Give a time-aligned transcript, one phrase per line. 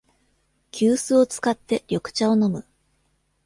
[0.71, 2.65] 急須を使って緑茶を飲む